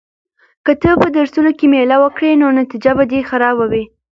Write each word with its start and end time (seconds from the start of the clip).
که 0.65 0.71
ته 0.81 0.91
په 1.01 1.07
درسونو 1.15 1.51
کې 1.57 1.65
مېله 1.73 1.97
وکړې 1.99 2.31
نو 2.41 2.47
نتیجه 2.59 2.91
به 2.97 3.03
دې 3.11 3.19
خرابه 3.29 3.65
وي. 3.71 3.83